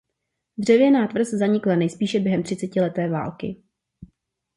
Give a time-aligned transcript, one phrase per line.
[0.57, 3.63] Dřevěná tvrz zanikla nejspíše během třicetileté války.